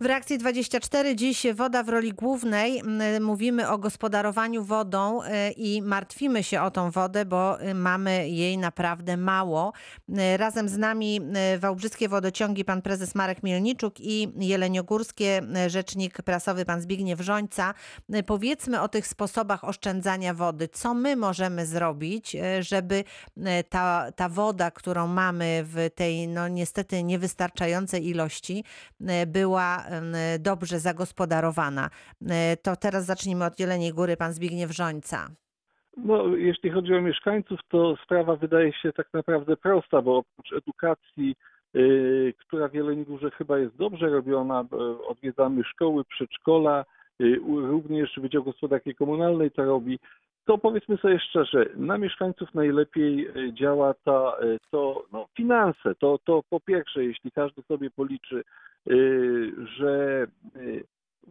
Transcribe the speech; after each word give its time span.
W 0.00 0.06
reakcji 0.06 0.38
24 0.38 1.16
dziś 1.16 1.46
woda 1.54 1.82
w 1.82 1.88
roli 1.88 2.12
głównej. 2.12 2.82
Mówimy 3.20 3.68
o 3.68 3.78
gospodarowaniu 3.78 4.64
wodą 4.64 5.22
y, 5.22 5.28
i 5.56 5.82
martwimy 5.82 6.42
się 6.42 6.62
o 6.62 6.70
tą 6.70 6.90
wodę, 6.90 7.24
bo 7.24 7.62
y, 7.62 7.74
mamy 7.74 8.28
jej 8.28 8.58
naprawdę 8.58 9.16
mało. 9.16 9.72
Razem 10.36 10.68
z 10.68 10.78
nami 10.78 11.20
y, 11.54 11.58
Wałbrzyskie 11.58 12.08
Wodociągi, 12.08 12.64
pan 12.64 12.82
prezes 12.82 13.14
Marek 13.14 13.42
Mielniczuk 13.42 14.00
i 14.00 14.32
Jeleniogórskie 14.38 15.40
rzecznik 15.66 16.22
prasowy 16.22 16.64
pan 16.64 16.80
Zbigniew 16.80 17.20
Żońca. 17.20 17.74
Powiedzmy 18.26 18.80
o 18.80 18.88
tych 18.88 19.06
sposobach 19.06 19.64
oszczędzania 19.64 20.34
wody. 20.34 20.68
Co 20.68 20.94
my 20.94 21.16
możemy 21.16 21.66
zrobić, 21.66 22.36
żeby 22.60 23.04
ta, 23.68 24.12
ta 24.16 24.28
woda, 24.28 24.70
którą 24.70 25.06
mamy 25.06 25.64
w 25.64 25.90
tej 25.94 26.28
no 26.28 26.48
niestety 26.48 27.02
niewystarczającej 27.02 28.08
ilości, 28.08 28.64
była 29.26 29.89
dobrze 30.38 30.78
zagospodarowana. 30.78 31.90
Y, 32.22 32.26
To 32.62 32.76
teraz 32.76 33.04
zacznijmy 33.04 33.44
od 33.44 33.60
Jeleniej 33.60 33.92
Góry, 33.92 34.16
pan 34.16 34.32
Zbigniew 34.32 34.70
Żońca. 34.76 35.28
No, 35.96 36.36
jeśli 36.36 36.70
chodzi 36.70 36.94
o 36.94 37.00
mieszkańców, 37.00 37.60
to 37.68 37.96
sprawa 38.04 38.36
wydaje 38.36 38.72
się 38.72 38.92
tak 38.92 39.08
naprawdę 39.12 39.56
prosta, 39.56 40.02
bo 40.02 40.16
oprócz 40.16 40.52
edukacji, 40.52 41.36
y, 41.76 42.34
która 42.38 42.68
w 42.68 42.74
Jeleniej 42.74 43.04
Górze 43.06 43.30
chyba 43.30 43.58
jest 43.58 43.76
dobrze 43.76 44.08
robiona, 44.08 44.64
odwiedzamy 45.08 45.64
szkoły, 45.64 46.04
przedszkola, 46.04 46.84
y, 47.20 47.40
również 47.46 48.10
Wydział 48.16 48.44
Gospodarki 48.44 48.94
Komunalnej 48.94 49.50
to 49.50 49.64
robi, 49.64 49.98
to 50.44 50.58
powiedzmy 50.58 50.96
sobie 50.96 51.18
szczerze, 51.20 51.66
na 51.76 51.98
mieszkańców 51.98 52.54
najlepiej 52.54 53.28
y, 53.28 53.52
działa 53.54 53.94
ta, 54.04 54.36
to 54.70 55.04
no, 55.12 55.26
finanse. 55.36 55.94
To, 55.94 56.18
to 56.24 56.42
po 56.50 56.60
pierwsze, 56.60 57.04
jeśli 57.04 57.30
każdy 57.30 57.62
sobie 57.62 57.90
policzy, 57.90 58.42
że 59.78 60.26
y, 60.56 60.84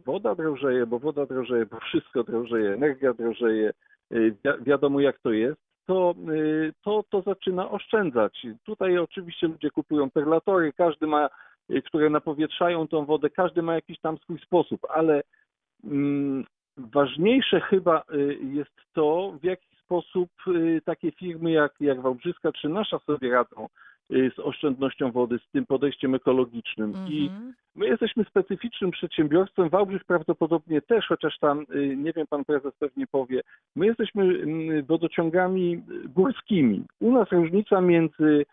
woda 0.06 0.34
drożeje, 0.34 0.86
bo 0.86 0.98
woda 0.98 1.26
drożeje, 1.26 1.66
bo 1.66 1.80
wszystko 1.80 2.24
drożeje, 2.24 2.74
energia 2.74 3.14
drożeje, 3.14 3.72
y, 4.12 4.30
wi- 4.44 4.64
wiadomo 4.64 5.00
jak 5.00 5.18
to 5.18 5.32
jest, 5.32 5.60
to, 5.86 6.14
y, 6.32 6.72
to, 6.82 7.04
to 7.10 7.22
zaczyna 7.22 7.70
oszczędzać. 7.70 8.46
Tutaj 8.64 8.98
oczywiście 8.98 9.48
ludzie 9.48 9.70
kupują 9.70 10.10
perlatory, 10.10 10.72
każdy 10.72 11.06
ma, 11.06 11.28
y, 11.70 11.82
które 11.82 12.10
napowietrzają 12.10 12.88
tą 12.88 13.04
wodę, 13.04 13.30
każdy 13.30 13.62
ma 13.62 13.74
jakiś 13.74 14.00
tam 14.00 14.18
swój 14.18 14.38
sposób, 14.38 14.80
ale 14.90 15.22
mm, 15.84 16.44
ważniejsze 16.76 17.60
chyba 17.60 18.02
y, 18.14 18.38
jest 18.42 18.76
to, 18.92 19.38
w 19.40 19.44
jaki 19.44 19.76
sposób 19.84 20.30
y, 20.48 20.80
takie 20.84 21.12
firmy 21.12 21.50
jak, 21.50 21.72
jak 21.80 22.00
Wałbrzyska 22.00 22.52
czy 22.52 22.68
nasza 22.68 22.98
sobie 22.98 23.30
radzą 23.30 23.64
y, 23.64 23.68
z 24.10 24.38
oszczędnością 24.38 25.12
wody, 25.12 25.38
z 25.38 25.50
tym 25.52 25.66
podejściem 25.66 26.14
ekologicznym. 26.14 26.94
I 27.08 27.22
Mhm. 27.22 27.54
My 27.74 27.86
jesteśmy 27.86 28.24
specyficznym 28.24 28.90
przedsiębiorstwem, 28.90 29.68
Wałbrzych 29.68 30.04
prawdopodobnie 30.04 30.80
też, 30.80 31.06
chociaż 31.06 31.38
tam, 31.38 31.66
y, 31.74 31.96
nie 31.96 32.12
wiem, 32.12 32.26
pan 32.26 32.44
prezes 32.44 32.74
pewnie 32.78 33.06
powie, 33.06 33.40
my 33.76 33.86
jesteśmy 33.86 34.22
mm, 34.22 34.84
wodociągami 34.84 35.82
górskimi. 36.14 36.84
U 37.00 37.12
nas 37.12 37.32
różnica 37.32 37.80
między 37.80 38.44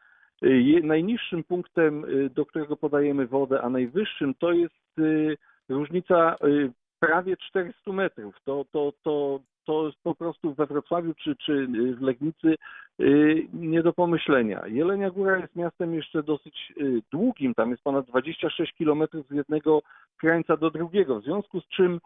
y, 0.43 0.81
najniższym 0.83 1.43
punktem, 1.43 2.05
y, 2.05 2.29
do 2.29 2.45
którego 2.45 2.77
podajemy 2.77 3.27
wodę, 3.27 3.61
a 3.61 3.69
najwyższym, 3.69 4.33
to 4.33 4.51
jest 4.51 4.99
y, 4.99 5.37
różnica 5.69 6.35
y, 6.43 6.71
prawie 6.99 7.37
400 7.37 7.91
metrów. 7.91 8.35
To, 8.45 8.65
to, 8.71 8.93
to, 9.03 9.39
to 9.65 9.85
jest 9.85 9.97
po 10.03 10.15
prostu 10.15 10.53
we 10.53 10.65
Wrocławiu 10.65 11.13
czy, 11.13 11.35
czy 11.35 11.67
w 11.67 12.01
Legnicy 12.01 12.55
y, 12.99 13.47
nie 13.53 13.83
do 13.83 13.93
pomyślenia. 13.93 14.67
Jelenia 14.67 15.09
Góra 15.09 15.37
jest 15.37 15.55
miastem 15.55 15.93
jeszcze 15.93 16.23
dosyć 16.23 16.73
y, 16.81 17.01
długim, 17.11 17.53
tam 17.53 17.71
jest 17.71 17.83
ponad 17.83 18.05
26 18.05 18.73
kilometrów 18.73 19.27
z 19.27 19.31
jednego 19.31 19.81
krańca 20.17 20.57
do 20.57 20.71
drugiego, 20.71 21.19
w 21.19 21.23
związku 21.23 21.61
z 21.61 21.67
czym 21.67 21.99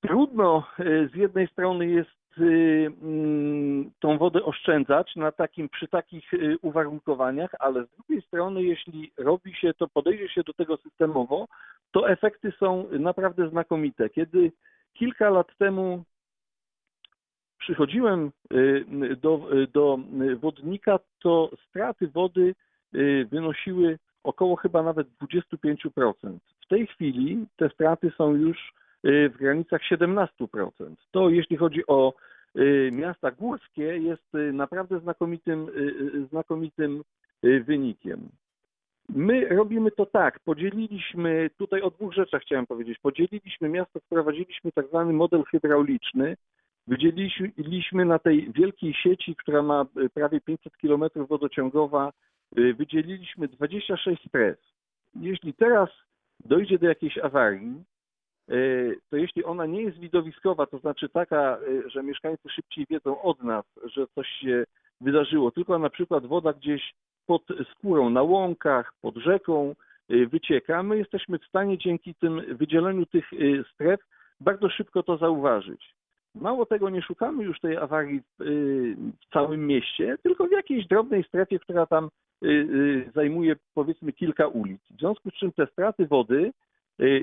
trudno 0.00 0.66
y, 0.80 1.08
z 1.12 1.16
jednej 1.16 1.48
strony 1.48 1.86
jest 1.86 2.10
mm, 2.38 3.90
tą 4.00 4.18
wodę 4.18 4.44
oszczędzać 4.44 5.16
na 5.16 5.32
takim, 5.32 5.68
przy 5.68 5.88
takich 5.88 6.30
uwarunkowaniach, 6.62 7.54
ale 7.58 7.84
z 7.84 7.90
drugiej 7.90 8.22
strony, 8.22 8.62
jeśli 8.62 9.12
robi 9.16 9.54
się 9.54 9.74
to, 9.74 9.88
podejdzie 9.88 10.28
się 10.28 10.42
do 10.42 10.52
tego 10.52 10.76
systemowo, 10.76 11.46
to 11.92 12.08
efekty 12.10 12.52
są 12.58 12.88
naprawdę 12.90 13.50
znakomite. 13.50 14.10
Kiedy 14.10 14.52
kilka 14.94 15.30
lat 15.30 15.56
temu 15.58 16.04
przychodziłem 17.64 18.32
y, 18.52 19.16
do, 19.22 19.48
do 19.72 19.98
wodnika, 20.36 20.98
to 21.22 21.50
straty 21.68 22.08
wody 22.08 22.54
y, 22.94 23.26
wynosiły 23.30 23.98
około 24.22 24.56
chyba 24.56 24.82
nawet 24.82 25.08
25%. 25.22 26.12
W 26.64 26.68
tej 26.68 26.86
chwili 26.86 27.46
te 27.56 27.68
straty 27.68 28.12
są 28.18 28.34
już 28.34 28.72
y, 29.04 29.30
w 29.34 29.38
granicach 29.38 29.80
17%. 29.92 30.28
To 31.10 31.30
jeśli 31.30 31.56
chodzi 31.56 31.86
o 31.86 32.14
miasta 32.92 33.30
górskie 33.30 33.82
jest 33.82 34.32
naprawdę 34.52 35.00
znakomitym, 35.00 35.66
znakomitym 36.30 37.02
wynikiem. 37.42 38.28
My 39.08 39.48
robimy 39.48 39.90
to 39.90 40.06
tak, 40.06 40.40
podzieliliśmy, 40.40 41.50
tutaj 41.58 41.82
o 41.82 41.90
dwóch 41.90 42.14
rzeczach 42.14 42.42
chciałem 42.42 42.66
powiedzieć, 42.66 42.98
podzieliliśmy 42.98 43.68
miasto, 43.68 44.00
wprowadziliśmy 44.00 44.72
tak 44.72 44.88
zwany 44.88 45.12
model 45.12 45.44
hydrauliczny, 45.44 46.36
wydzieliliśmy 46.86 48.04
na 48.04 48.18
tej 48.18 48.52
wielkiej 48.52 48.94
sieci, 48.94 49.36
która 49.36 49.62
ma 49.62 49.86
y, 49.96 50.10
prawie 50.10 50.40
500 50.40 50.76
km 50.76 51.04
wodociągowa, 51.28 52.12
y, 52.58 52.74
wydzieliliśmy 52.74 53.48
26 53.48 54.28
stref. 54.28 54.58
Jeśli 55.20 55.54
teraz 55.54 55.88
dojdzie 56.44 56.78
do 56.78 56.88
jakiejś 56.88 57.18
awarii, 57.18 57.84
y, 58.50 58.96
to 59.10 59.16
jeśli 59.16 59.44
ona 59.44 59.66
nie 59.66 59.82
jest 59.82 59.98
widowiskowa, 59.98 60.66
to 60.66 60.78
znaczy 60.78 61.08
taka, 61.08 61.58
że 61.86 62.02
mieszkańcy 62.02 62.48
szybciej 62.48 62.86
wiedzą 62.90 63.22
od 63.22 63.42
nas, 63.42 63.64
że 63.84 64.06
coś 64.14 64.28
się 64.28 64.64
wydarzyło, 65.00 65.50
tylko 65.50 65.78
na 65.78 65.90
przykład 65.90 66.26
woda 66.26 66.52
gdzieś 66.52 66.94
pod 67.26 67.42
skórą, 67.72 68.10
na 68.10 68.22
łąkach, 68.22 68.92
pod 69.00 69.16
rzeką 69.16 69.74
y, 70.10 70.26
wycieka, 70.26 70.82
my 70.82 70.98
jesteśmy 70.98 71.38
w 71.38 71.46
stanie 71.46 71.78
dzięki 71.78 72.14
tym 72.14 72.56
wydzieleniu 72.56 73.06
tych 73.06 73.32
y, 73.32 73.64
stref 73.74 74.00
bardzo 74.40 74.68
szybko 74.68 75.02
to 75.02 75.16
zauważyć. 75.16 75.94
Mało 76.34 76.66
tego, 76.66 76.90
nie 76.90 77.02
szukamy 77.02 77.44
już 77.44 77.60
tej 77.60 77.76
awarii 77.76 78.16
y, 78.18 78.22
w 79.20 79.32
całym 79.32 79.66
mieście, 79.66 80.16
tylko 80.22 80.46
w 80.46 80.52
jakiejś 80.52 80.86
drobnej 80.86 81.24
strefie, 81.24 81.58
która 81.58 81.86
tam 81.86 82.08
zajmuje 83.14 83.56
powiedzmy 83.74 84.12
kilka 84.12 84.46
ulic. 84.46 84.80
W 84.90 84.98
związku 84.98 85.30
z 85.30 85.34
czym 85.34 85.52
te 85.52 85.66
straty 85.66 86.06
wody 86.06 86.52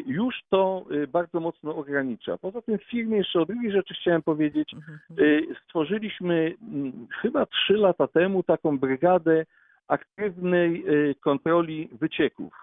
już 0.06 0.36
to 0.50 0.86
y, 0.92 1.08
bardzo 1.08 1.40
mocno 1.40 1.76
ogranicza. 1.76 2.38
Poza 2.38 2.62
tym 2.62 2.78
w 2.78 2.84
firmie 2.84 3.18
jeszcze 3.18 3.40
o 3.42 3.46
drugiej 3.46 3.72
rzeczy 3.72 3.94
chciałem 3.94 4.22
powiedzieć, 4.22 4.74
Mhm. 4.74 5.00
y, 5.20 5.48
stworzyliśmy 5.64 6.56
mm, 6.62 7.08
chyba 7.22 7.46
trzy 7.46 7.74
lata 7.74 8.08
temu 8.08 8.44
taką 8.44 8.80
brygadę 8.80 9.46
aktywnej 9.88 10.84
y, 10.90 11.16
kontroli 11.16 11.90
wycieków. 11.92 12.54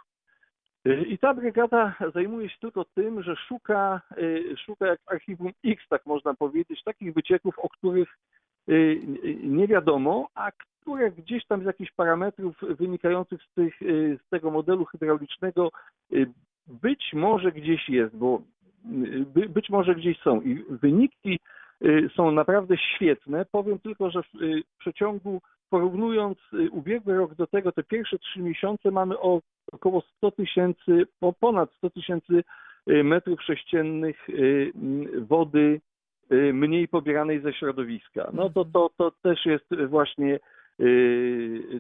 Y, 0.87 1.03
I 1.09 1.19
ta 1.19 1.35
brygada 1.35 1.95
zajmuje 2.15 2.49
się 2.49 2.59
tylko 2.61 2.85
tym, 2.85 3.23
że 3.23 3.37
szuka, 3.37 4.01
y, 4.19 4.57
szuka 4.67 4.87
jak 4.87 5.01
w 5.01 5.09
archiwum 5.13 5.53
X, 5.65 5.85
tak 5.89 6.07
można 6.07 6.35
powiedzieć, 6.35 6.83
takich 6.85 7.15
wycieków, 7.15 7.59
o 7.59 7.69
których 7.69 8.19
y, 8.69 8.73
y, 9.25 9.37
nie 9.43 9.67
wiadomo, 9.67 10.29
a 10.35 10.51
które 10.81 11.11
gdzieś 11.11 11.47
tam 11.47 11.63
z 11.63 11.67
jakichś 11.67 11.93
parametrów 11.93 12.57
wynikających 12.61 13.43
z, 13.43 13.55
tych, 13.55 13.83
y, 13.83 14.19
z 14.27 14.29
tego 14.29 14.51
modelu 14.51 14.85
hydraulicznego 14.85 15.71
y, 16.13 16.27
być 16.69 17.11
może 17.12 17.53
gdzieś 17.53 17.89
jest, 17.89 18.17
bo 18.17 18.43
y, 19.05 19.27
by, 19.34 19.49
być 19.49 19.71
może 19.71 19.95
gdzieś 19.95 20.19
są. 20.19 20.41
I 20.41 20.65
wyniki 20.71 21.41
y, 21.84 22.11
są 22.17 22.31
naprawdę 22.31 22.77
świetne. 22.77 23.45
Powiem 23.53 23.79
tylko, 23.79 24.11
że 24.11 24.23
w, 24.23 24.43
y, 24.43 24.62
przeciągu, 24.79 25.41
porównując 25.71 26.39
ubiegły 26.71 27.17
rok 27.17 27.34
do 27.34 27.47
tego, 27.47 27.73
te 27.73 27.83
pierwsze 27.83 28.19
trzy 28.19 28.41
miesiące 28.41 28.91
mamy 28.91 29.15
około 29.73 30.01
100 30.17 30.31
tysięcy, 30.31 31.06
po 31.21 31.33
ponad 31.33 31.73
100 31.73 31.91
tysięcy 31.91 32.45
metrów 32.87 33.43
sześciennych 33.43 34.29
wody 35.19 35.81
mniej 36.53 36.88
pobieranej 36.88 37.41
ze 37.41 37.53
środowiska. 37.53 38.31
No 38.32 38.50
to, 38.50 38.65
to, 38.65 38.91
to 38.97 39.11
też 39.23 39.47
jest 39.47 39.75
właśnie 39.88 40.38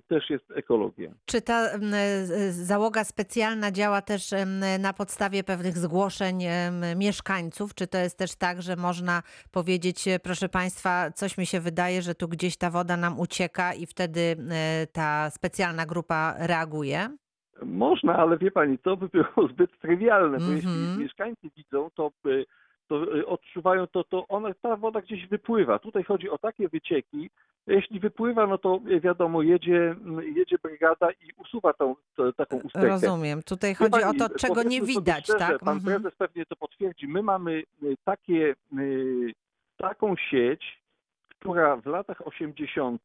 też 0.08 0.30
jest 0.30 0.50
ekologia. 0.50 1.10
Czy 1.26 1.42
ta 1.42 1.70
m, 1.70 1.82
z- 2.24 2.54
załoga 2.54 3.04
specjalna 3.04 3.70
działa 3.72 4.02
też 4.02 4.32
em, 4.32 4.60
na 4.80 4.92
podstawie 4.92 5.44
pewnych 5.44 5.78
zgłoszeń 5.78 6.44
em, 6.44 6.82
mieszkańców? 6.98 7.74
Czy 7.74 7.86
to 7.86 7.98
jest 7.98 8.18
też 8.18 8.34
tak, 8.36 8.62
że 8.62 8.76
można 8.76 9.22
powiedzieć, 9.52 10.08
e, 10.08 10.18
proszę 10.18 10.48
Państwa, 10.48 11.10
coś 11.10 11.38
mi 11.38 11.46
się 11.46 11.60
wydaje, 11.60 12.02
że 12.02 12.14
tu 12.14 12.28
gdzieś 12.28 12.56
ta 12.56 12.70
woda 12.70 12.96
nam 12.96 13.20
ucieka 13.20 13.74
i 13.74 13.86
wtedy 13.86 14.20
e, 14.50 14.86
ta 14.92 15.30
specjalna 15.30 15.86
grupa 15.86 16.34
reaguje? 16.38 17.16
Można, 17.62 18.16
ale 18.16 18.38
wie 18.38 18.50
pani, 18.50 18.78
to 18.78 18.96
by 18.96 19.08
było 19.08 19.48
zbyt 19.52 19.78
trywialne, 19.80 20.38
bo 20.38 20.44
Mhm. 20.44 20.56
jeśli 20.56 21.02
mieszkańcy 21.02 21.50
widzą, 21.56 21.90
to, 21.94 22.10
y, 22.26 22.44
to 22.88 23.16
y, 23.16 23.26
odczuwają 23.26 23.86
to, 23.86 24.04
to 24.04 24.26
ona, 24.28 24.54
ta 24.62 24.76
woda 24.76 25.00
gdzieś 25.00 25.26
wypływa. 25.26 25.78
Tutaj 25.78 26.04
chodzi 26.04 26.30
o 26.30 26.38
takie 26.38 26.68
wycieki, 26.68 27.30
Jeśli 27.68 28.00
wypływa, 28.00 28.46
no 28.46 28.58
to 28.58 28.80
wiadomo, 29.00 29.42
jedzie, 29.42 29.94
jedzie 30.36 30.56
brygada 30.62 31.10
i 31.10 31.32
usuwa 31.36 31.72
tą, 31.72 31.94
tą 32.16 32.32
taką 32.32 32.56
usterkę. 32.56 32.88
Rozumiem. 32.88 33.42
Tutaj 33.42 33.74
chodzi 33.74 34.04
o 34.04 34.14
to, 34.14 34.28
czego 34.38 34.62
nie 34.62 34.82
widać, 34.82 35.24
szczerze, 35.24 35.38
tak? 35.38 35.58
Pan 35.58 35.76
Mhm. 35.76 36.02
prezes 36.02 36.18
pewnie 36.18 36.46
to 36.46 36.56
potwierdzi. 36.56 37.08
My 37.08 37.22
mamy 37.22 37.62
y, 37.82 37.96
takie, 38.04 38.54
y, 38.78 39.32
taką 39.76 40.16
sieć, 40.16 40.82
która 41.28 41.76
w 41.76 41.86
latach 41.86 42.26
80. 42.26 43.02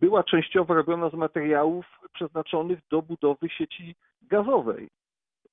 była 0.00 0.24
częściowo 0.24 0.74
robiona 0.74 1.10
z 1.10 1.14
materiałów 1.14 1.86
przeznaczonych 2.14 2.78
do 2.90 3.02
budowy 3.02 3.48
sieci 3.48 3.94
gazowej. 4.22 4.88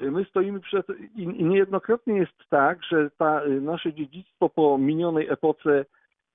Y, 0.02 0.12
My 0.12 0.26
stoimy 0.26 0.60
przed 0.60 0.88
i 1.16 1.28
niejednokrotnie 1.28 2.18
jest 2.18 2.50
tak, 2.50 2.84
że 2.84 3.10
ta, 3.18 3.46
y, 3.46 3.62
nasze 3.62 3.94
dziedzictwo 3.94 4.50
po 4.50 4.78
minionej 4.78 5.30
epoce 5.30 5.86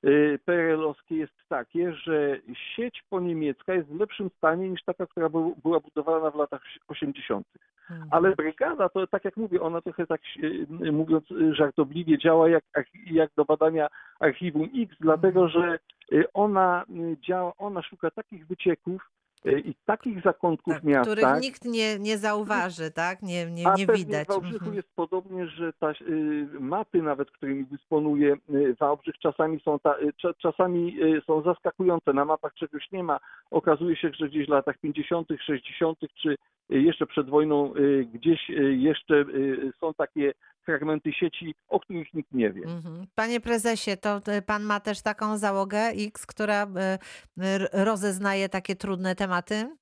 y, 0.05 0.39
PRL-owskiej 0.45 1.19
jest 1.19 1.33
takie, 1.49 1.93
że 1.93 2.39
sieć 2.77 3.03
poniemiecka 3.11 3.75
jest 3.75 3.89
w 3.89 4.01
lepszym 4.01 4.31
stanie 4.37 4.69
niż 4.71 4.85
taka, 4.85 5.07
która 5.07 5.29
był- 5.29 5.57
była 5.63 5.81
budowana 5.81 6.31
w 6.31 6.37
latach 6.37 6.63
80. 6.89 7.47
Mhm. 7.91 8.09
Ale 8.13 8.37
brygada, 8.37 8.89
to 8.89 9.07
tak 9.07 9.25
jak 9.25 9.37
mówię, 9.37 9.61
ona 9.61 9.81
trochę 9.81 10.07
tak 10.07 10.21
mówiąc 10.93 11.25
żartobliwie 11.53 12.19
działa 12.19 12.49
jak, 12.49 12.65
jak 13.07 13.31
do 13.37 13.45
badania 13.45 13.89
archiwum 14.21 14.69
X, 14.77 14.97
dlatego 15.01 15.49
że 15.49 15.79
y, 16.13 16.33
ona 16.33 16.85
działa, 17.21 17.53
ona 17.59 17.83
szuka 17.83 18.11
takich 18.11 18.47
wycieków 18.47 19.11
i 19.45 19.75
takich 19.87 20.23
zakątków 20.23 20.75
Tak, 20.75 20.85
miasta, 20.85 21.13
których 21.13 21.41
nikt 21.41 21.65
nie, 21.65 21.99
nie 21.99 22.19
zauważy, 22.19 22.91
tak? 22.91 23.23
Nie, 23.23 23.47
nie, 23.51 23.69
a 23.69 23.75
nie 23.75 23.87
pewnie 23.87 24.05
widać. 24.05 24.27
w 24.27 24.31
Wałbrzychu 24.31 24.57
Mhm. 24.57 24.77
jest 24.77 24.89
podobnie, 24.95 25.47
że 25.47 25.73
ta, 25.73 25.91
y, 25.91 26.47
mapy 26.61 27.03
nawet, 27.03 27.31
którymi 27.31 27.67
dysponuje 27.67 28.37
y, 28.51 28.75
Wałbrzych, 28.81 29.15
czasami 29.19 29.61
są, 29.61 29.79
ta, 29.79 29.99
y, 29.99 30.13
cza- 30.25 30.35
czasami 30.39 31.03
y, 31.03 31.23
są 31.27 31.43
zaskakujące. 31.43 32.13
Na 32.13 32.25
mapach 32.25 32.55
czegoś 32.55 32.91
nie 32.93 33.03
ma. 33.03 33.21
Okazuje 33.51 33.97
się, 33.97 34.11
że 34.15 34.29
gdzieś 34.29 34.47
w 34.47 34.51
latach 34.51 34.79
50., 34.79 35.29
60., 35.47 35.99
czy 36.23 36.29
y, 36.73 36.81
jeszcze 36.83 37.07
przed 37.07 37.29
wojną 37.31 37.75
y, 37.77 38.07
gdzieś 38.13 38.51
y, 38.51 38.75
jeszcze 38.77 39.15
y, 39.15 39.73
są 39.81 39.95
takie 39.95 40.33
fragmenty 40.71 41.13
sieci, 41.13 41.55
o 41.69 41.81
których 41.81 42.15
nikt 42.15 42.33
nie 42.33 42.51
wie. 42.53 42.63
Mhm. 42.63 43.07
Panie 43.15 43.41
prezesie, 43.41 43.97
to 43.97 44.21
y, 44.39 44.43
pan 44.43 44.63
ma 44.63 44.81
też 44.81 45.03
taką 45.03 45.37
załogę 45.39 45.81
X, 46.07 46.27
która 46.27 46.67
r- 47.39 47.69
rozeznaje 47.73 48.49
takie 48.49 48.77
trudne 48.77 49.15
tematy? 49.15 49.81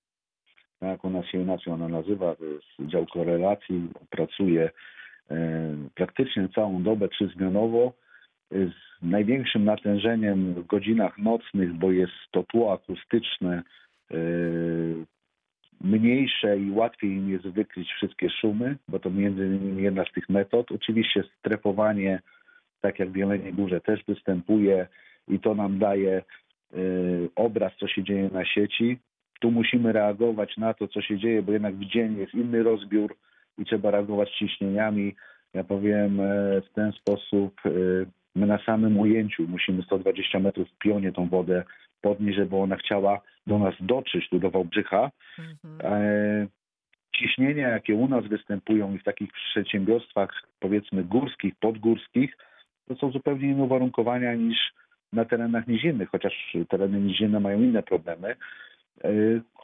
tak, 0.81 1.05
u 1.05 1.11
nas 1.11 1.27
się 1.27 1.39
inaczej 1.39 1.73
ona 1.73 1.89
nazywa, 1.89 2.35
to 2.35 2.45
jest 2.45 2.91
dział 2.91 3.07
korelacji, 3.07 3.89
pracuje 4.11 4.71
e, 5.31 5.77
praktycznie 5.95 6.49
całą 6.55 6.83
dobę 6.83 7.09
trzyzmianowo 7.09 7.93
e, 8.53 8.57
z 8.57 9.03
największym 9.03 9.65
natężeniem 9.65 10.55
w 10.55 10.67
godzinach 10.67 11.19
nocnych, 11.19 11.73
bo 11.75 11.93
jest 11.93 12.13
to 12.31 12.43
tło 12.43 12.73
akustyczne 12.73 13.63
e, 14.11 14.17
mniejsze 15.81 16.59
i 16.59 16.71
łatwiej 16.71 17.11
im 17.11 17.31
jest 17.31 17.49
wykryć 17.49 17.93
wszystkie 17.93 18.31
szumy, 18.31 18.77
bo 18.89 18.99
to 18.99 19.11
między 19.11 19.47
innymi 19.47 19.83
jedna 19.83 20.05
z 20.05 20.13
tych 20.13 20.29
metod. 20.29 20.73
Oczywiście 20.73 21.25
strefowanie, 21.39 22.21
tak 22.81 22.99
jak 22.99 23.11
w 23.11 23.17
Jeleniej 23.17 23.53
Górze, 23.53 23.81
też 23.81 24.05
występuje 24.09 24.87
i 25.29 25.41
to 25.41 25.55
nam 25.55 25.79
daje 25.79 26.17
e, 26.17 26.23
obraz, 27.37 27.73
co 27.81 27.89
się 27.89 28.03
dzieje 28.05 28.31
na 28.33 28.45
sieci. 28.45 28.99
Tu 29.41 29.51
musimy 29.51 29.93
reagować 29.93 30.57
na 30.57 30.75
to, 30.75 30.89
co 30.89 31.03
się 31.03 31.19
dzieje, 31.19 31.43
bo 31.43 31.53
jednak 31.53 31.75
w 31.77 31.85
dzień 31.85 32.17
jest 32.17 32.35
inny 32.35 32.63
rozbiór 32.63 33.17
i 33.59 33.65
trzeba 33.65 33.91
reagować 33.91 34.31
ciśnieniami. 34.31 35.15
Ja 35.55 35.65
powiem 35.65 36.21
e, 36.21 36.25
w 36.61 36.73
ten 36.75 36.93
sposób, 36.93 37.61
e, 37.67 37.71
my 38.35 38.47
na 38.47 38.59
samym 38.65 38.99
ujęciu 38.99 39.49
musimy 39.49 39.83
120 39.83 40.41
metrów 40.41 40.69
w 40.69 40.79
pionie 40.79 41.13
tą 41.13 41.29
wodę 41.29 41.65
podnieść, 42.01 42.39
żeby 42.39 42.57
ona 42.57 42.77
chciała 42.77 43.21
do 43.47 43.59
nas 43.59 43.75
dotrzeć, 43.81 44.29
tu 44.29 44.39
do 44.39 44.51
Wałbrzycha. 44.51 45.11
Mhm. 45.39 45.93
E, 45.93 46.47
ciśnienia, 47.17 47.69
jakie 47.69 47.95
u 47.95 48.09
nas 48.09 48.27
występują 48.27 48.95
i 48.95 48.99
w 48.99 49.05
takich 49.05 49.33
przedsiębiorstwach, 49.33 50.31
powiedzmy, 50.61 51.05
górskich, 51.05 51.55
podgórskich, 51.61 52.37
to 52.89 52.95
są 52.95 53.11
zupełnie 53.11 53.49
inne 53.49 53.63
uwarunkowania 53.63 54.35
niż 54.35 54.59
na 55.13 55.25
terenach 55.25 55.67
nizinnych, 55.67 56.09
chociaż 56.09 56.57
tereny 56.69 57.01
nizinne 57.01 57.41
mają 57.41 57.63
inne 57.63 57.83
problemy. 57.83 58.37
E, 59.05 59.11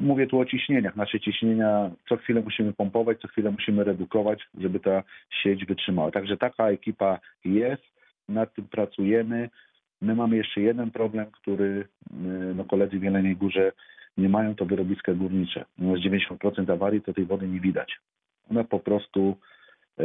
Mówię 0.01 0.27
tu 0.27 0.41
o 0.41 0.45
ciśnieniach. 0.45 0.97
Nasze 0.97 1.21
ciśnienia 1.21 1.91
co 2.09 2.17
chwilę 2.17 2.41
musimy 2.41 2.73
pompować, 2.73 3.21
co 3.21 3.29
chwilę 3.29 3.51
musimy 3.51 3.85
redukować, 3.85 4.49
żeby 4.59 4.81
ta 4.81 5.03
sieć 5.43 5.65
wytrzymała. 5.65 6.11
Także 6.11 6.37
taka 6.37 6.69
ekipa 6.69 7.19
jest, 7.45 7.83
nad 8.29 8.55
tym 8.55 8.69
pracujemy. 8.69 9.51
My 10.05 10.15
mamy 10.15 10.37
jeszcze 10.37 10.61
jeden 10.61 10.91
problem, 10.91 11.27
który 11.27 11.89
e, 12.11 12.15
no, 12.55 12.65
koledzy 12.65 12.99
w 12.99 13.03
Jeleniej 13.03 13.37
Górze 13.37 13.73
nie 14.17 14.29
mają, 14.29 14.55
to 14.55 14.65
wyrobiska 14.65 15.15
górnicze. 15.15 15.65
Nas 15.79 16.01
90% 16.01 16.73
awarii 16.73 17.03
to 17.03 17.15
tej 17.15 17.25
wody 17.25 17.49
nie 17.49 17.61
widać. 17.61 17.99
Ona 18.51 18.65
po 18.65 18.81
prostu 18.81 19.37
e, 19.99 20.05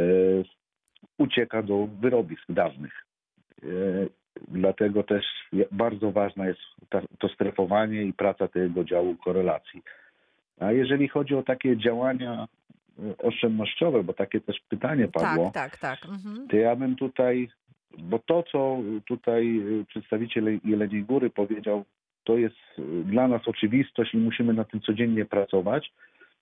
ucieka 1.18 1.62
do 1.62 1.88
wyrobisk 2.00 2.42
dawnych. 2.48 2.92
E, 3.62 3.66
dlatego 4.48 5.02
też 5.02 5.24
bardzo 5.72 6.12
ważna 6.12 6.46
jest 6.46 6.60
ta, 6.88 7.02
to 7.18 7.28
strefowanie 7.28 8.02
i 8.02 8.12
praca 8.12 8.48
tego 8.48 8.84
działu 8.84 9.16
korelacji. 9.16 9.82
A 10.60 10.72
jeżeli 10.72 11.08
chodzi 11.08 11.34
o 11.34 11.42
takie 11.42 11.76
działania 11.76 12.48
oszczędnościowe, 13.18 14.02
bo 14.04 14.12
takie 14.12 14.40
też 14.40 14.60
pytanie 14.68 15.08
padło, 15.08 15.50
Tak, 15.54 15.78
tak, 15.78 16.00
tak. 16.00 16.10
Mhm. 16.10 16.48
to 16.48 16.56
ja 16.56 16.76
bym 16.76 16.96
tutaj, 16.96 17.48
bo 17.98 18.18
to, 18.18 18.42
co 18.52 18.78
tutaj 19.06 19.58
y, 19.58 19.84
przedstawiciel 19.84 20.60
Jeleniej 20.64 21.02
Góry 21.02 21.30
powiedział, 21.30 21.84
to 22.24 22.38
jest 22.38 22.56
y, 22.78 22.82
dla 23.04 23.28
nas 23.28 23.48
oczywistość 23.48 24.14
i 24.14 24.18
musimy 24.18 24.52
na 24.54 24.64
tym 24.64 24.80
codziennie 24.80 25.24
pracować. 25.24 25.92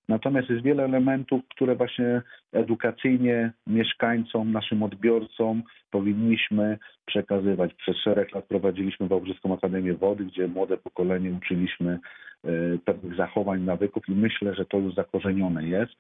Natomiast 0.09 0.51
jest 0.51 0.63
wiele 0.63 0.85
elementów, 0.85 1.41
które 1.49 1.75
właśnie 1.75 2.23
edukacyjnie 2.53 3.53
mieszkańcom, 3.67 4.53
naszym 4.53 4.83
odbiorcom 4.83 5.63
powinniśmy 5.91 6.79
przekazywać. 7.07 7.75
Przez 7.75 7.97
szereg 7.97 8.35
lat 8.35 8.45
prowadziliśmy 8.45 9.09
Wałbrzyską 9.09 9.55
Akademię 9.55 9.95
Wody, 9.95 10.25
gdzie 10.25 10.49
młode 10.49 10.77
pokolenie 10.77 11.31
uczyliśmy 11.31 11.99
y, 12.45 12.79
pewnych 12.85 13.17
zachowań, 13.17 13.63
nawyków 13.63 14.09
i 14.09 14.13
myślę, 14.13 14.55
że 14.55 14.65
to 14.65 14.79
już 14.79 14.95
zakorzenione 14.95 15.65
jest. 15.65 15.93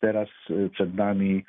Teraz 0.00 0.28
przed 0.72 0.94
nami 0.94 1.44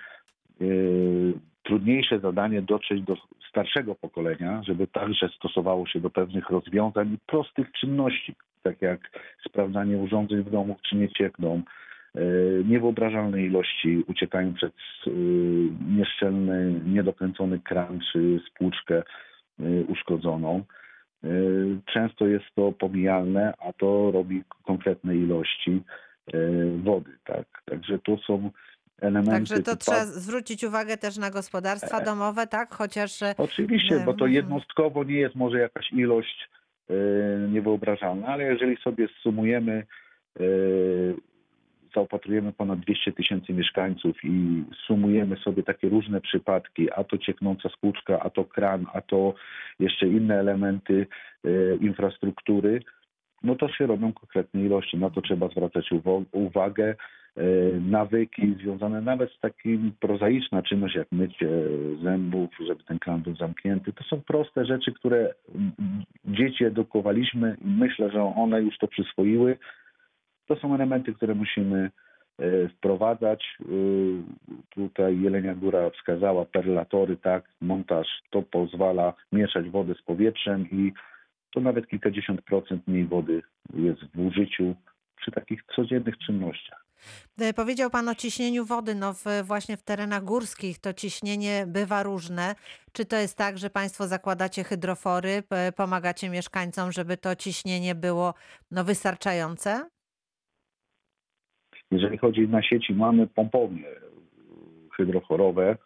trudniejsze 1.67 2.19
zadanie 2.19 2.61
dotrzeć 2.61 3.01
do 3.01 3.15
starszego 3.49 3.95
pokolenia, 3.95 4.63
żeby 4.63 4.87
także 4.87 5.29
stosowało 5.29 5.87
się 5.87 5.99
do 5.99 6.09
pewnych 6.09 6.49
rozwiązań 6.49 7.13
i 7.13 7.17
prostych 7.27 7.71
czynności, 7.71 8.35
tak 8.63 8.81
jak 8.81 8.99
sprawdzanie 9.49 9.97
urządzeń 9.97 10.43
w 10.43 10.49
domu, 10.49 10.75
czy 10.89 10.95
nie 10.95 11.09
ciekną, 11.09 11.61
y, 12.15 12.63
niewyobrażalne 12.67 13.41
ilości 13.43 14.03
uciekają 14.07 14.53
przez 14.53 14.71
y, 15.07 15.11
nieszczelny, 15.97 16.81
niedokręcony 16.85 17.59
kran 17.59 17.99
czy 18.11 18.39
spłuczkę 18.47 19.03
y, 19.59 19.85
uszkodzoną. 19.87 20.63
Często 21.85 22.27
jest 22.27 22.45
to 22.55 22.71
pomijalne, 22.71 23.53
a 23.59 23.73
to 23.73 24.11
robi 24.11 24.43
konkretne 24.65 25.15
ilości 25.15 25.81
wody. 26.83 27.11
Tak? 27.25 27.45
Także 27.65 27.99
to 27.99 28.17
są 28.17 28.51
elementy. 29.01 29.31
Także 29.31 29.63
to 29.63 29.75
trzeba 29.75 30.05
zwrócić 30.05 30.63
uwagę 30.63 30.97
też 30.97 31.17
na 31.17 31.31
gospodarstwa 31.31 32.01
domowe, 32.01 32.47
tak? 32.47 32.75
Chociaż 32.75 33.21
e, 33.21 33.35
Oczywiście, 33.37 33.99
bo 34.05 34.13
to 34.13 34.27
jednostkowo 34.27 35.03
nie 35.03 35.15
jest 35.15 35.35
może 35.35 35.59
jakaś 35.59 35.93
ilość 35.93 36.49
e, 36.89 36.93
niewyobrażalna, 37.49 38.27
ale 38.27 38.43
jeżeli 38.43 38.77
sobie 38.77 39.07
sumujemy, 39.23 39.85
e, 40.39 40.43
zaopatrujemy 41.95 42.53
ponad 42.53 42.79
200 42.79 43.11
tysięcy 43.11 43.53
mieszkańców 43.53 44.17
i 44.23 44.63
sumujemy 44.87 45.37
sobie 45.37 45.63
takie 45.63 45.89
różne 45.89 46.21
przypadki, 46.21 46.91
a 46.91 47.03
to 47.03 47.17
cieknąca 47.17 47.69
spłuczka, 47.69 48.19
a 48.19 48.29
to 48.29 48.45
kran, 48.45 48.85
a 48.93 49.01
to 49.01 49.33
jeszcze 49.79 50.07
inne 50.07 50.39
elementy 50.39 51.07
e, 51.45 51.49
infrastruktury, 51.75 52.81
no 53.43 53.55
to 53.55 53.69
się 53.69 53.87
robią 53.87 54.13
konkretne 54.13 54.61
ilości. 54.61 54.97
Na 54.97 55.09
to 55.09 55.21
trzeba 55.21 55.47
zwracać 55.47 55.89
uwagę. 56.31 56.95
E, 57.37 57.79
Nawyki 57.79 58.55
związane 58.61 59.01
nawet 59.01 59.31
z 59.31 59.39
takim 59.39 59.91
prozaiczna 59.99 60.63
czynność 60.63 60.95
jak 60.95 61.11
mycie 61.11 61.49
zębów, 62.03 62.49
żeby 62.67 62.83
ten 62.83 62.99
kran 62.99 63.21
był 63.21 63.35
zamknięty. 63.35 63.93
To 63.93 64.03
są 64.03 64.21
proste 64.21 64.65
rzeczy, 64.65 64.91
które 64.93 65.33
mm, 65.55 65.71
dzieci 66.25 66.65
edukowaliśmy 66.65 67.57
i 67.61 67.67
myślę, 67.67 68.11
że 68.11 68.23
one 68.23 68.61
już 68.61 68.77
to 68.77 68.87
przyswoiły. 68.87 69.57
To 70.47 70.55
są 70.55 70.75
elementy, 70.75 71.13
które 71.13 71.35
musimy 71.35 71.89
e, 72.39 72.67
wprowadzać. 72.67 73.57
E, 73.61 73.65
Tutaj 74.69 75.21
Jelenia 75.21 75.55
Góra 75.55 75.89
wskazała 75.89 76.45
perlatory, 76.45 77.17
tak, 77.17 77.49
montaż, 77.61 78.07
to 78.29 78.41
pozwala 78.41 79.13
mieszać 79.31 79.69
wodę 79.69 79.93
z 79.95 80.01
powietrzem 80.01 80.69
i 80.71 80.93
to 81.53 81.59
nawet 81.59 81.87
kilkadziesiąt 81.87 82.41
procent 82.41 82.87
mniej 82.87 83.05
wody 83.05 83.41
jest 83.73 84.01
w 84.15 84.19
użyciu 84.19 84.75
przy 85.15 85.31
takich 85.31 85.63
codziennych 85.75 86.17
czynnościach. 86.17 86.86
E, 87.39 87.53
Powiedział 87.53 87.89
Pan 87.89 88.09
o 88.09 88.15
ciśnieniu 88.15 88.65
wody. 88.65 88.95
No 88.95 89.13
w, 89.13 89.25
właśnie 89.43 89.77
w 89.77 89.83
terenach 89.83 90.23
górskich 90.23 90.79
to 90.79 90.93
ciśnienie 90.93 91.65
bywa 91.67 92.03
różne. 92.03 92.55
Czy 92.91 93.05
to 93.05 93.15
jest 93.15 93.37
tak, 93.37 93.57
że 93.57 93.69
Państwo 93.69 94.07
zakładacie 94.07 94.63
hydrofory, 94.63 95.43
pomagacie 95.75 96.29
mieszkańcom, 96.29 96.91
żeby 96.91 97.17
to 97.17 97.35
ciśnienie 97.35 97.95
było 97.95 98.33
no, 98.71 98.83
wystarczające? 98.83 99.89
Jeżeli 101.91 102.17
chodzi 102.17 102.47
na 102.47 102.63
sieci, 102.63 102.93
mamy 102.93 103.27
pompownie 103.27 103.85
hydrochorowe, 104.97 105.77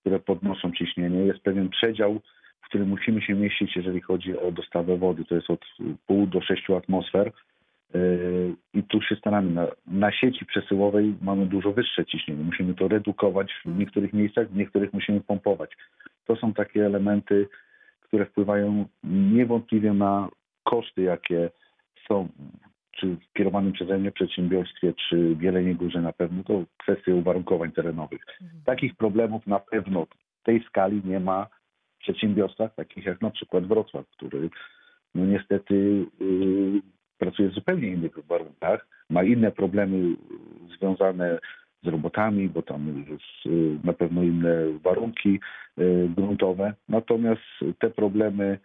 które 0.00 0.20
podnoszą 0.20 0.72
ciśnienie. 0.72 1.18
Jest 1.18 1.40
pewien 1.40 1.68
przedział, 1.68 2.20
w 2.62 2.66
którym 2.66 2.88
musimy 2.88 3.22
się 3.22 3.34
mieścić, 3.34 3.76
jeżeli 3.76 4.00
chodzi 4.00 4.38
o 4.38 4.52
dostawę 4.52 4.96
wody. 4.96 5.24
To 5.24 5.34
jest 5.34 5.50
od 5.50 5.60
pół 6.06 6.26
do 6.26 6.40
6 6.40 6.70
atmosfer. 6.70 7.32
Yy, 7.94 8.54
I 8.74 8.82
tu 8.82 9.02
się 9.02 9.16
staramy. 9.16 9.50
Na, 9.50 9.66
na 9.86 10.12
sieci 10.12 10.46
przesyłowej 10.46 11.14
mamy 11.22 11.46
dużo 11.46 11.72
wyższe 11.72 12.06
ciśnienie. 12.06 12.44
Musimy 12.44 12.74
to 12.74 12.88
redukować 12.88 13.52
w 13.64 13.78
niektórych 13.78 14.12
miejscach, 14.12 14.48
w 14.48 14.56
niektórych 14.56 14.92
musimy 14.92 15.20
pompować. 15.20 15.70
To 16.26 16.36
są 16.36 16.52
takie 16.52 16.86
elementy, 16.86 17.48
które 18.00 18.26
wpływają 18.26 18.86
niewątpliwie 19.04 19.92
na 19.92 20.28
koszty, 20.64 21.02
jakie 21.02 21.50
są 22.08 22.28
czy 22.96 23.06
w 23.06 23.32
kierowanym 23.32 23.72
przeze 23.72 23.98
mnie 23.98 24.12
przedsiębiorstwie, 24.12 24.94
czy 25.08 25.34
w 25.34 25.42
Jeleniej 25.42 25.74
Górze 25.74 26.00
na 26.00 26.12
pewno, 26.12 26.44
to 26.44 26.64
kwestie 26.76 27.14
uwarunkowań 27.14 27.72
terenowych. 27.72 28.20
Takich 28.64 28.94
problemów 28.96 29.46
na 29.46 29.58
pewno 29.58 30.06
w 30.40 30.44
tej 30.44 30.64
skali 30.64 31.02
nie 31.04 31.20
ma 31.20 31.46
w 31.96 31.98
przedsiębiorstwach, 31.98 32.74
takich 32.74 33.04
jak 33.04 33.22
na 33.22 33.30
przykład 33.30 33.66
Wrocław, 33.66 34.06
który 34.08 34.50
no 35.14 35.24
niestety 35.26 35.74
yy, 36.20 36.80
pracuje 37.18 37.48
w 37.48 37.54
zupełnie 37.54 37.88
innych 37.88 38.26
warunkach, 38.26 38.86
ma 39.10 39.22
inne 39.22 39.52
problemy 39.52 40.16
związane 40.78 41.38
z 41.82 41.86
robotami, 41.86 42.48
bo 42.48 42.62
tam 42.62 43.04
jest 43.10 43.44
yy, 43.44 43.78
na 43.84 43.92
pewno 43.92 44.22
inne 44.22 44.54
warunki 44.82 45.40
yy, 45.76 46.08
gruntowe. 46.16 46.74
Natomiast 46.88 47.42
te 47.78 47.90
problemy 47.90 48.58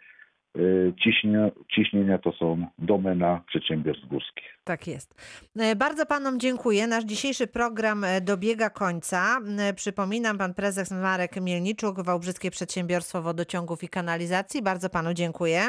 yy, 0.56 0.94
ciśnienia, 1.04 1.52
ciśnienia 1.76 2.18
to 2.18 2.32
są 2.32 2.68
domena 2.78 3.42
przedsiębiorstw 3.48 4.08
górskich. 4.08 4.58
Tak 4.64 4.88
jest. 4.88 5.16
E, 5.60 5.76
Bardzo 5.76 6.06
panom 6.06 6.40
dziękuję. 6.40 6.88
Nasz 6.88 7.04
dzisiejszy 7.04 7.48
program 7.48 8.04
e, 8.04 8.22
dobiega 8.22 8.70
końca. 8.70 9.40
E, 9.60 9.74
Przypominam, 9.74 10.38
pan 10.38 10.54
prezes 10.54 10.92
Marek 10.92 11.42
Mielniczuk, 11.42 12.02
Wałbrzyskie 12.02 12.52
Przedsiębiorstwo 12.52 13.22
Wodociągów 13.22 13.84
i 13.84 13.90
Kanalizacji. 13.90 14.62
Bardzo 14.62 14.90
panu 14.90 15.14
dziękuję. 15.14 15.62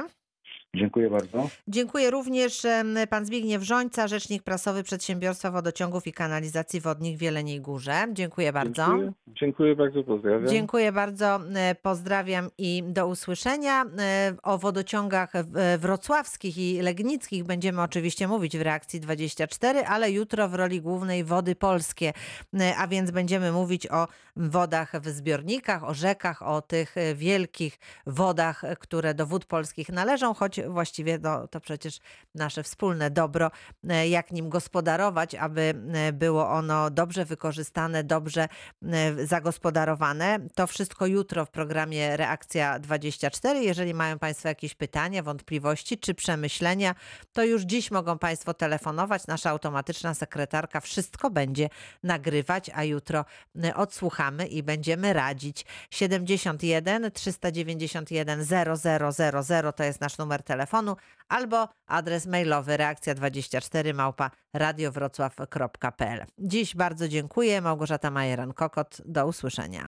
Dziękuję 0.76 1.10
bardzo. 1.10 1.48
Dziękuję 1.68 2.10
również 2.10 2.66
pan 3.10 3.26
Zbigniew 3.26 3.62
Żońca, 3.62 4.08
rzecznik 4.08 4.42
prasowy 4.42 4.82
Przedsiębiorstwa 4.82 5.50
Wodociągów 5.50 6.06
i 6.06 6.12
Kanalizacji 6.12 6.80
Wodnych 6.80 7.16
w 7.18 7.22
Jeleniej 7.22 7.60
Górze. 7.60 8.06
Dziękuję 8.12 8.52
bardzo. 8.52 8.86
Dziękuję, 8.86 9.12
dziękuję 9.28 9.76
bardzo, 9.76 10.02
pozdrawiam. 10.04 10.48
Dziękuję 10.48 10.92
bardzo, 10.92 11.40
e, 11.54 11.74
pozdrawiam 11.74 12.48
i 12.58 12.82
do 12.86 13.06
usłyszenia. 13.08 13.84
E, 13.98 14.34
O 14.42 14.58
wodociągach 14.58 15.32
w- 15.34 15.78
wrocławskich 15.80 16.58
i 16.58 16.80
legnickich 16.82 17.44
będziemy 17.44 17.82
oczywiście 17.82 18.28
mówić 18.28 18.58
w 18.58 18.62
reakcji 18.62 19.00
24, 19.00 19.84
ale 19.86 20.10
jutro 20.10 20.48
w 20.48 20.54
roli 20.54 20.80
głównej 20.80 21.24
Wody 21.24 21.54
Polskie, 21.54 22.12
E, 22.60 22.76
a 22.76 22.86
więc 22.88 23.10
będziemy 23.10 23.52
mówić 23.52 23.86
o 23.86 24.08
wodach 24.36 24.92
w 25.02 25.08
zbiornikach, 25.08 25.84
o 25.84 25.94
rzekach, 25.94 26.42
o 26.42 26.62
tych 26.62 26.96
e, 26.96 27.14
wielkich 27.14 27.78
wodach, 28.06 28.64
e, 28.64 28.76
które 28.76 29.14
do 29.14 29.26
wód 29.26 29.44
polskich 29.44 29.88
należą, 29.88 30.34
choć 30.34 30.60
właściwie 30.69 31.19
no, 31.19 31.49
to 31.49 31.61
przecież 31.61 31.99
nasze 32.35 32.62
wspólne 32.62 33.11
dobro, 33.11 33.50
e, 33.88 34.09
jak 34.09 34.33
nim 34.33 34.49
gospodarować, 34.49 35.35
aby 35.35 35.75
e, 35.95 36.12
było 36.12 36.50
ono 36.50 36.90
dobrze 36.90 37.25
wykorzystane, 37.25 38.05
dobrze 38.05 38.49
e, 38.83 39.26
zagospodarowane. 39.26 40.38
To 40.55 40.67
wszystko 40.67 41.07
jutro 41.07 41.45
w 41.45 41.50
programie 41.50 42.17
Reakcja 42.17 42.79
24. 42.79 43.61
Jeżeli 43.61 43.95
mają 43.95 44.19
Państwo 44.19 44.49
jakieś 44.49 44.75
pytania, 44.75 45.23
wątpliwości 45.23 45.99
czy 45.99 46.14
przemyślenia, 46.14 46.95
to 47.33 47.45
już 47.45 47.62
dziś 47.62 47.90
mogą 47.90 48.19
Państwo 48.19 48.55
telefonować. 48.55 49.26
Nasza 49.26 49.50
automatyczna 49.50 50.14
sekretarka 50.14 50.81
wszystko 50.81 51.31
będzie 51.31 51.69
nagrywać, 52.02 52.71
a 52.75 52.85
jutro 52.85 53.25
odsłuchamy 53.75 54.47
i 54.47 54.62
będziemy 54.62 55.12
radzić. 55.12 55.67
71 55.90 57.11
391 57.12 58.45
0000 58.45 59.73
to 59.73 59.85
jest 59.85 60.00
nasz 60.00 60.19
numer 60.19 60.43
telefonu 60.50 60.97
albo 61.28 61.69
adres 61.87 62.26
mailowy 62.26 62.73
reakcja24 62.76 63.95
małpa 63.95 64.30
radiowrocław.pl. 64.54 66.26
Dziś 66.38 66.76
bardzo 66.76 67.09
dziękuję. 67.09 67.61
Małgorzata 67.61 68.11
Majeran-Kokot. 68.11 69.02
Do 69.04 69.26
usłyszenia. 69.26 69.87